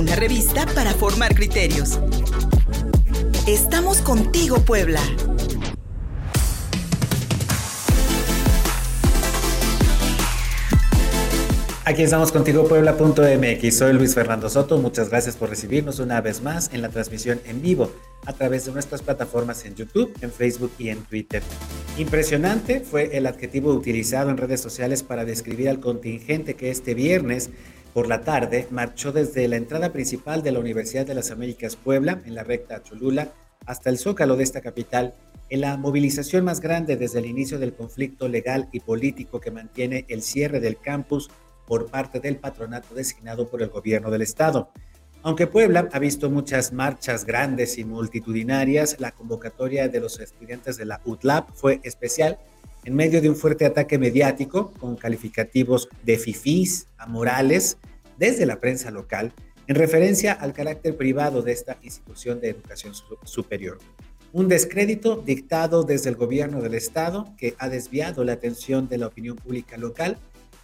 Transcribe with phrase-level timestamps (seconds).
[0.00, 2.00] una revista para formar criterios.
[3.46, 4.98] Estamos contigo, Puebla.
[11.84, 13.76] Aquí estamos contigo, Puebla.mx.
[13.76, 14.78] Soy Luis Fernando Soto.
[14.78, 17.92] Muchas gracias por recibirnos una vez más en la transmisión en vivo
[18.24, 21.42] a través de nuestras plataformas en YouTube, en Facebook y en Twitter.
[21.98, 27.50] Impresionante fue el adjetivo utilizado en redes sociales para describir al contingente que este viernes
[27.92, 32.22] por la tarde marchó desde la entrada principal de la Universidad de las Américas Puebla,
[32.24, 33.32] en la recta Cholula,
[33.66, 35.14] hasta el zócalo de esta capital,
[35.48, 40.04] en la movilización más grande desde el inicio del conflicto legal y político que mantiene
[40.08, 41.30] el cierre del campus
[41.66, 44.70] por parte del patronato designado por el gobierno del estado.
[45.22, 50.86] Aunque Puebla ha visto muchas marchas grandes y multitudinarias, la convocatoria de los estudiantes de
[50.86, 52.38] la UTLAP fue especial
[52.84, 57.76] en medio de un fuerte ataque mediático con calificativos de fifís, amorales,
[58.18, 59.32] desde la prensa local,
[59.66, 62.92] en referencia al carácter privado de esta institución de educación
[63.24, 63.78] superior.
[64.32, 69.08] Un descrédito dictado desde el gobierno del Estado que ha desviado la atención de la
[69.08, 70.18] opinión pública local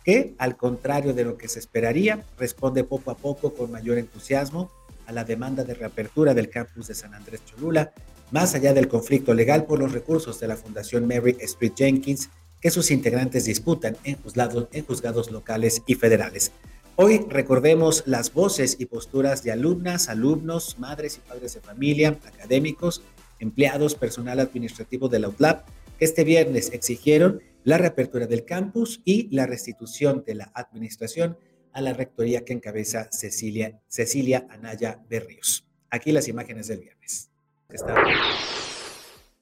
[0.05, 4.71] que, al contrario de lo que se esperaría, responde poco a poco con mayor entusiasmo
[5.07, 7.93] a la demanda de reapertura del campus de San Andrés Cholula,
[8.31, 12.71] más allá del conflicto legal por los recursos de la Fundación Mary Street Jenkins que
[12.71, 16.53] sus integrantes disputan en juzgados, locales y federales.
[16.97, 23.03] Hoy recordemos las voces y posturas de alumnas, alumnos, madres y padres de familia, académicos,
[23.39, 29.29] empleados, personal administrativo de la UTLAP, que este viernes exigieron la reapertura del campus y
[29.35, 31.39] la restitución de la administración
[31.73, 35.69] a la rectoría que encabeza Cecilia, Cecilia Anaya Berrios.
[35.91, 37.31] Aquí las imágenes del viernes.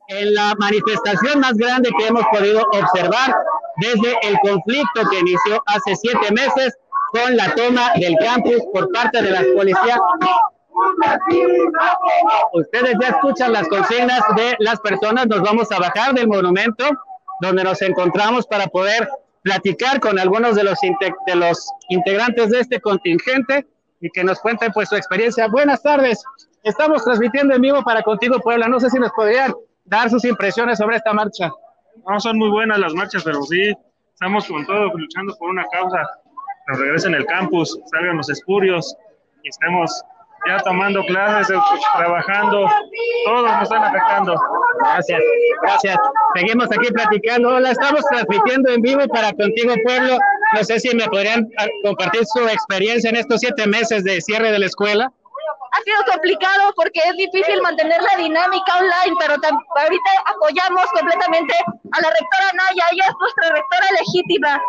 [0.08, 3.34] En la manifestación más grande que hemos podido observar
[3.76, 6.74] desde el conflicto que inició hace siete meses
[7.12, 9.98] con la toma del campus por parte de las policías
[12.52, 15.26] Ustedes ya escuchan las consignas de las personas.
[15.26, 16.84] Nos vamos a bajar del monumento
[17.40, 19.08] donde nos encontramos para poder
[19.42, 23.66] platicar con algunos de los, de los integrantes de este contingente
[24.00, 25.48] y que nos cuenten pues su experiencia.
[25.48, 26.22] Buenas tardes,
[26.64, 28.66] estamos transmitiendo en vivo para Contigo Puebla.
[28.68, 29.54] No sé si nos podrían
[29.84, 31.50] dar sus impresiones sobre esta marcha.
[32.08, 33.72] No son muy buenas las marchas, pero sí,
[34.12, 36.02] estamos con todo luchando por una causa.
[36.68, 38.96] Nos regresen el campus, salgan los espurios
[39.42, 40.02] y estemos
[40.46, 41.56] ya tomando clases,
[41.96, 42.68] trabajando,
[43.24, 44.34] todos nos están afectando.
[44.78, 45.20] Gracias,
[45.62, 45.96] gracias.
[46.34, 47.48] Seguimos aquí platicando.
[47.48, 50.18] Hola, estamos transmitiendo en vivo para Contigo Pueblo.
[50.54, 54.50] No sé si me podrían ah, compartir su experiencia en estos siete meses de cierre
[54.50, 55.12] de la escuela.
[55.74, 61.52] Ha sido complicado porque es difícil mantener la dinámica online, pero ahorita apoyamos completamente
[61.92, 64.62] a la rectora Naya, ella es nuestra rectora legítima.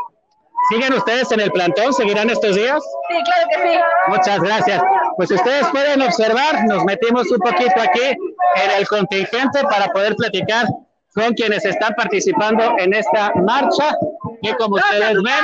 [0.70, 1.94] ¿Siguen ustedes en el plantón?
[1.94, 2.84] ¿Seguirán estos días?
[3.10, 3.80] Sí, claro que sí.
[4.08, 4.82] Muchas gracias.
[5.16, 10.66] Pues ustedes pueden observar, nos metimos un poquito aquí en el contingente para poder platicar
[11.14, 13.96] con quienes están participando en esta marcha,
[14.42, 15.44] que como ustedes ven,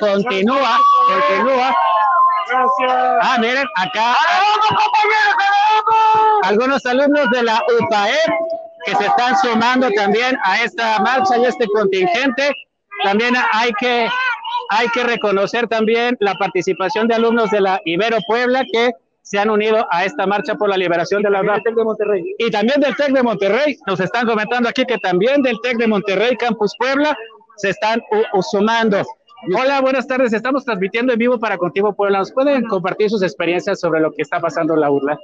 [0.00, 0.78] pues continúa,
[1.08, 1.74] continúa.
[3.22, 4.14] Ah, miren, acá
[6.42, 8.18] algunos alumnos de la UPAE
[8.84, 12.52] que se están sumando también a esta marcha y este contingente.
[13.02, 14.08] También hay que
[14.70, 19.48] hay que reconocer también la participación de alumnos de la Ibero Puebla que se han
[19.50, 21.62] unido a esta marcha por la liberación de la UNAM.
[22.38, 23.78] Y también del TEC de Monterrey.
[23.86, 27.16] Nos están comentando aquí que también del TEC de Monterrey, Campus Puebla,
[27.56, 28.02] se están
[28.42, 29.02] sumando.
[29.52, 30.32] Hola, buenas tardes.
[30.32, 32.20] Estamos transmitiendo en vivo para Contigo Puebla.
[32.20, 35.18] ¿Nos pueden compartir sus experiencias sobre lo que está pasando en la URLA?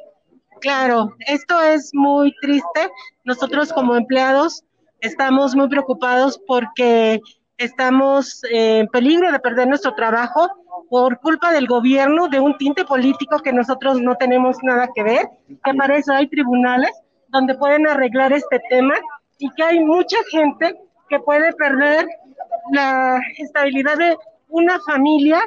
[0.60, 2.90] Claro, esto es muy triste.
[3.24, 4.64] Nosotros como empleados
[5.00, 7.20] estamos muy preocupados porque
[7.56, 10.48] estamos en peligro de perder nuestro trabajo
[10.90, 15.28] por culpa del gobierno, de un tinte político que nosotros no tenemos nada que ver,
[15.64, 16.90] que para eso hay tribunales
[17.28, 18.94] donde pueden arreglar este tema
[19.38, 20.76] y que hay mucha gente
[21.08, 22.06] que puede perder
[22.72, 24.16] la estabilidad de
[24.48, 25.40] una familia,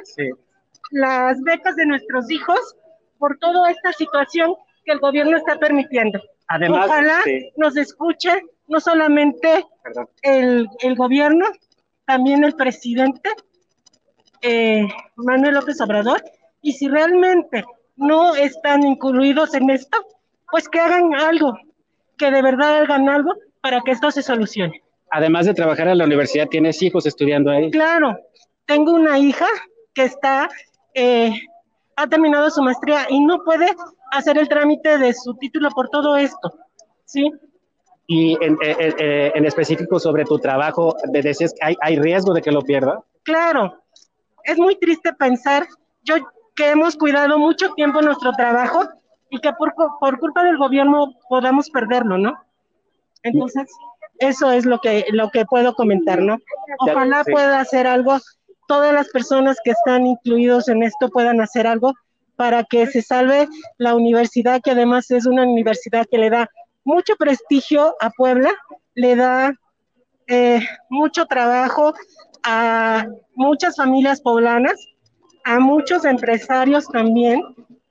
[0.90, 2.76] las becas de nuestros hijos,
[3.18, 6.20] por toda esta situación que el gobierno está permitiendo.
[6.48, 7.20] Además, Ojalá
[7.56, 8.30] nos escuche
[8.68, 9.64] no solamente
[10.22, 11.46] el, el gobierno,
[12.04, 13.30] también el presidente
[14.42, 14.86] eh,
[15.16, 16.22] Manuel López Obrador,
[16.60, 17.64] y si realmente
[17.96, 19.96] no están incluidos en esto,
[20.50, 21.58] pues que hagan algo,
[22.18, 23.32] que de verdad hagan algo
[23.62, 24.83] para que esto se solucione.
[25.10, 27.70] Además de trabajar en la universidad, ¿tienes hijos estudiando ahí?
[27.70, 28.18] Claro,
[28.66, 29.46] tengo una hija
[29.94, 30.48] que está,
[30.94, 31.32] eh,
[31.96, 33.68] ha terminado su maestría y no puede
[34.10, 36.52] hacer el trámite de su título por todo esto,
[37.04, 37.30] ¿sí?
[38.06, 42.60] Y en, en, específico sobre tu trabajo, decías que hay, hay riesgo de que lo
[42.60, 43.02] pierda.
[43.22, 43.82] Claro,
[44.42, 45.66] es muy triste pensar,
[46.02, 46.16] yo
[46.54, 48.84] que hemos cuidado mucho tiempo nuestro trabajo
[49.30, 52.34] y que por, por culpa del gobierno podamos perderlo, ¿no?
[53.22, 53.70] Entonces,
[54.18, 56.38] eso es lo que, lo que puedo comentar, ¿no?
[56.78, 58.18] Ojalá pueda hacer algo,
[58.68, 61.92] todas las personas que están incluidos en esto puedan hacer algo
[62.36, 66.50] para que se salve la universidad, que además es una universidad que le da
[66.84, 68.50] mucho prestigio a Puebla,
[68.94, 69.52] le da
[70.26, 71.94] eh, mucho trabajo
[72.44, 74.74] a muchas familias poblanas,
[75.44, 77.40] a muchos empresarios también,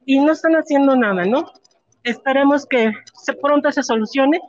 [0.06, 1.52] y no están haciendo nada, ¿no?
[2.04, 4.40] Esperemos que se, pronto se solucione.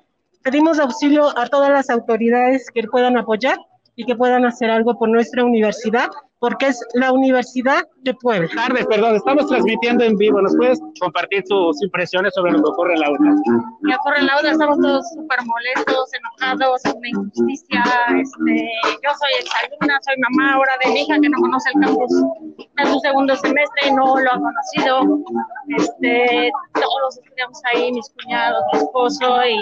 [0.45, 3.57] Pedimos auxilio a todas las autoridades que puedan apoyar
[3.97, 8.51] y que puedan hacer algo por nuestra universidad, porque es la Universidad de Puebla.
[8.55, 10.43] Tardes, perdón, estamos transmitiendo en vivo.
[10.43, 13.35] ¿Nos puedes compartir sus impresiones sobre lo que ocurre en la UNA?
[13.81, 17.83] Lo que ocurre en la UNA, estamos todos súper molestos, enojados, una injusticia.
[18.21, 18.69] Este,
[19.03, 22.13] yo soy exalumna, soy mamá ahora de mi hija que no conoce el campus
[22.77, 25.25] en su segundo semestre y no lo ha conocido.
[25.79, 29.57] Este, todos estudiamos ahí, mis cuñados, mi esposo y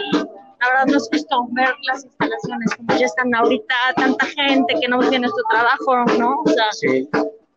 [0.63, 4.89] la verdad no es justo ver las instalaciones como ya están ahorita, tanta gente que
[4.89, 6.41] no tiene su trabajo, ¿no?
[6.45, 7.09] O sea, sí.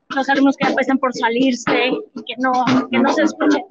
[0.10, 2.52] los alumnos que empiezan por salirse y que no,
[2.90, 3.64] que no se escuche.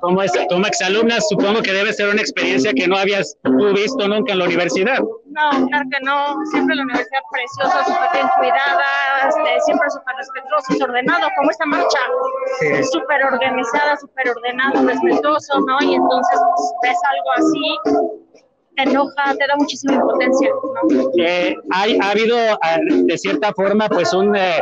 [0.00, 3.36] Como, es, como exalumna, supongo que debe ser una experiencia que no habías
[3.74, 4.98] visto nunca en la universidad.
[5.26, 6.36] No, claro que no.
[6.50, 11.66] Siempre la universidad preciosa, súper bien cuidada, este, siempre súper respetuoso y ordenado, como esta
[11.66, 11.98] marcha.
[12.60, 12.84] Sí.
[12.84, 15.76] Súper organizada, súper ordenado, respetuoso, ¿no?
[15.82, 18.14] Y entonces pues, ves algo así
[18.76, 20.48] te enoja, te da muchísima impotencia.
[20.50, 21.10] ¿no?
[21.18, 22.36] Eh, hay, ha habido,
[22.88, 24.60] de cierta forma, pues un, eh,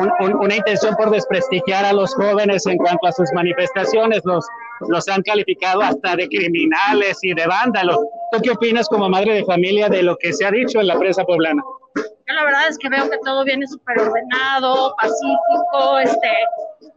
[0.00, 4.44] un, un, una intención por desprestigiar a los jóvenes en cuanto a sus manifestaciones, los,
[4.88, 7.98] los han calificado hasta de criminales y de vándalos.
[8.32, 10.98] ¿Tú qué opinas como madre de familia de lo que se ha dicho en la
[10.98, 11.62] prensa poblana?
[11.96, 16.28] Yo la verdad es que veo que todo viene súper ordenado, pacífico, este,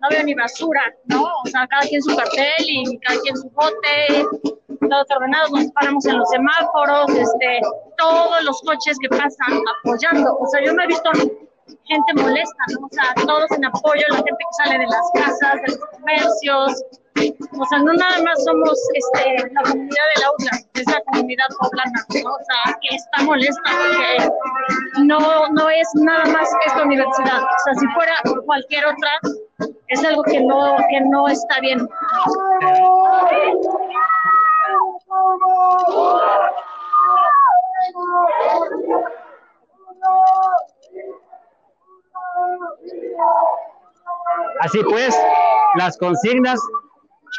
[0.02, 1.24] no veo ni basura, ¿no?
[1.24, 4.26] O sea, cada quien su cartel y cada quien su bote,
[4.82, 7.62] ordenados, nos paramos en los semáforos, este,
[7.98, 10.38] todos los coches que pasan apoyando.
[10.40, 11.10] O sea, yo no he visto
[11.86, 12.86] gente molesta, ¿no?
[12.86, 16.84] O sea, todos en apoyo, la gente que sale de las casas, de los comercios.
[17.60, 21.46] O sea, no nada más somos este, la comunidad de la UTLA, es la comunidad
[21.60, 22.30] poblana, ¿no?
[22.30, 27.42] O sea, que está molesta porque no, no es nada más esta universidad.
[27.42, 28.14] O sea, si fuera
[28.46, 29.12] cualquier otra,
[29.88, 31.80] es algo que no, que no está bien.
[44.60, 45.18] Así pues,
[45.76, 46.60] las consignas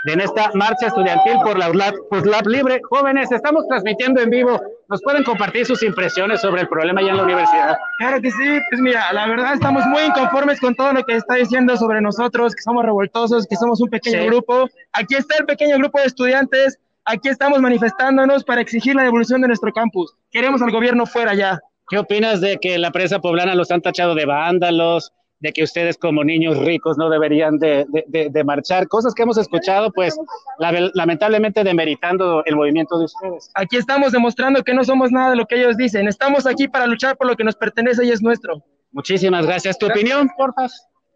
[0.06, 2.80] en esta marcha estudiantil por la ULAP, por ULAP Libre.
[2.88, 4.60] Jóvenes, estamos transmitiendo en vivo.
[4.88, 7.76] ¿Nos pueden compartir sus impresiones sobre el problema ya en la universidad?
[7.98, 11.34] Claro que sí, pues mira, la verdad estamos muy inconformes con todo lo que está
[11.34, 14.26] diciendo sobre nosotros, que somos revoltosos, que somos un pequeño sí.
[14.26, 14.68] grupo.
[14.92, 16.78] Aquí está el pequeño grupo de estudiantes,
[17.08, 20.14] aquí estamos manifestándonos para exigir la devolución de nuestro campus.
[20.30, 21.58] Queremos al gobierno fuera ya.
[21.88, 25.96] ¿Qué opinas de que la prensa poblana los han tachado de vándalos, de que ustedes
[25.96, 30.18] como niños ricos no deberían de, de, de marchar, cosas que hemos escuchado, pues
[30.58, 33.50] la, lamentablemente demeritando el movimiento de ustedes.
[33.54, 36.86] Aquí estamos demostrando que no somos nada de lo que ellos dicen, estamos aquí para
[36.86, 38.62] luchar por lo que nos pertenece y es nuestro.
[38.92, 39.78] Muchísimas gracias.
[39.78, 40.04] ¿Tu gracias.
[40.04, 40.66] opinión, porfa?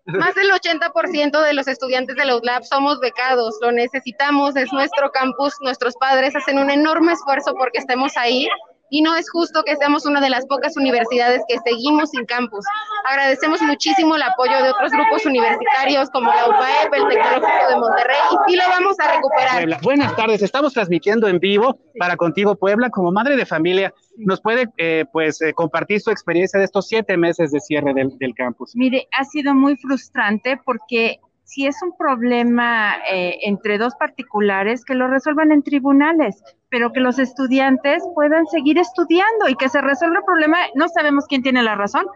[0.05, 5.13] Más del 80% de los estudiantes de la UDLAB somos becados, lo necesitamos, es nuestro
[5.13, 8.49] campus, nuestros padres hacen un enorme esfuerzo porque estemos ahí
[8.93, 12.63] y no es justo que seamos una de las pocas universidades que seguimos sin campus.
[13.09, 18.17] Agradecemos muchísimo el apoyo de otros grupos universitarios como la UPAEP, el Tecnológico de Monterrey,
[18.31, 19.53] y sí lo vamos a recuperar.
[19.55, 19.81] Puebla.
[19.83, 22.91] Buenas tardes, estamos transmitiendo en vivo para Contigo Puebla.
[22.91, 27.17] Como madre de familia, ¿nos puede eh, pues eh, compartir su experiencia de estos siete
[27.17, 28.77] meses de cierre del, del campus?
[28.77, 31.19] Mire, ha sido muy frustrante porque
[31.53, 37.01] si es un problema eh, entre dos particulares, que lo resuelvan en tribunales, pero que
[37.01, 40.57] los estudiantes puedan seguir estudiando y que se resuelva el problema.
[40.75, 42.07] No sabemos quién tiene la razón,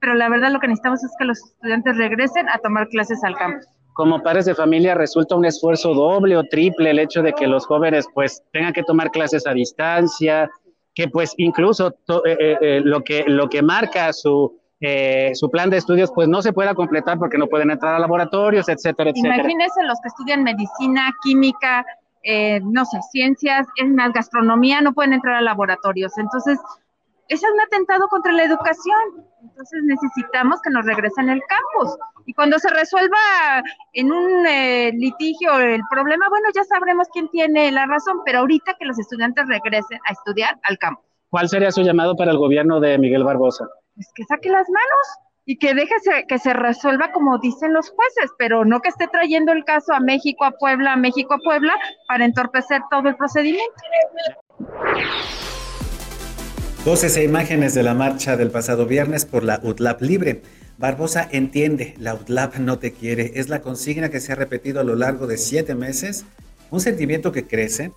[0.00, 3.36] pero la verdad lo que necesitamos es que los estudiantes regresen a tomar clases al
[3.36, 3.66] campus.
[3.92, 7.66] Como padres de familia resulta un esfuerzo doble o triple el hecho de que los
[7.66, 10.48] jóvenes pues tengan que tomar clases a distancia,
[10.94, 15.78] que pues incluso eh, eh, lo que lo que marca su eh, su plan de
[15.78, 19.36] estudios pues no se pueda completar porque no pueden entrar a laboratorios, etcétera, etcétera.
[19.36, 21.84] Imagínense los que estudian medicina, química,
[22.22, 26.18] eh, no sé, ciencias, es más, gastronomía, no pueden entrar a laboratorios.
[26.18, 26.58] Entonces,
[27.28, 28.98] ese es un atentado contra la educación.
[29.42, 31.96] Entonces necesitamos que nos regresen el campus.
[32.26, 33.16] Y cuando se resuelva
[33.92, 38.74] en un eh, litigio el problema, bueno, ya sabremos quién tiene la razón, pero ahorita
[38.78, 41.04] que los estudiantes regresen a estudiar al campus.
[41.30, 43.68] ¿Cuál sería su llamado para el gobierno de Miguel Barbosa?
[43.96, 45.94] Pues que saque las manos, y que deje
[46.28, 50.00] que se resuelva como dicen los jueces, pero no que esté trayendo el caso a
[50.00, 51.72] México, a Puebla, a México, a Puebla,
[52.08, 53.74] para entorpecer todo el procedimiento.
[56.84, 60.42] Voces e imágenes de la marcha del pasado viernes por la UTLAP libre.
[60.78, 63.32] Barbosa entiende, la UTLAP no te quiere.
[63.36, 66.26] Es la consigna que se ha repetido a lo largo de siete meses,
[66.70, 67.92] un sentimiento que crece,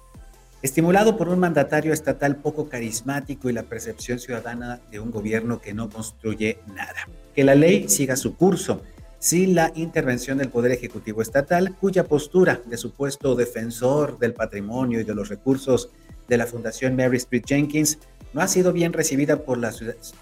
[0.61, 5.73] estimulado por un mandatario estatal poco carismático y la percepción ciudadana de un gobierno que
[5.73, 7.07] no construye nada.
[7.33, 8.81] Que la ley siga su curso,
[9.19, 15.03] sin la intervención del Poder Ejecutivo Estatal, cuya postura de supuesto defensor del patrimonio y
[15.03, 15.89] de los recursos
[16.27, 17.99] de la Fundación Mary Street Jenkins
[18.33, 19.73] no ha sido bien recibida por la,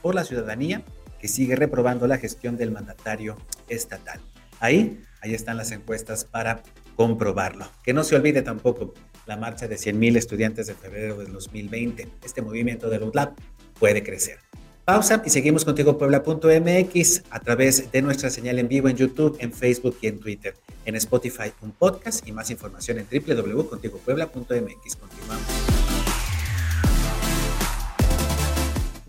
[0.01, 0.84] por la ciudadanía,
[1.20, 3.38] que sigue reprobando la gestión del mandatario
[3.70, 4.20] estatal.
[4.60, 6.62] Ahí, ahí están las encuestas para
[6.96, 7.67] comprobarlo.
[7.84, 8.94] Que no se olvide tampoco
[9.27, 12.07] la marcha de 100.000 estudiantes de febrero del 2020.
[12.24, 13.38] Este movimiento de UTLAP
[13.79, 14.39] puede crecer.
[14.86, 19.51] Pausa y seguimos contigo puebla.mx a través de nuestra señal en vivo en YouTube, en
[19.51, 20.55] Facebook y en Twitter.
[20.86, 24.96] En Spotify un podcast y más información en www.contigopuebla.mx.
[24.96, 25.46] Continuamos.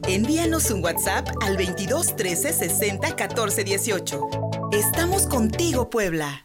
[0.09, 4.21] Envíanos un WhatsApp al 22 13 60 14 18.
[4.73, 6.45] Estamos contigo, Puebla.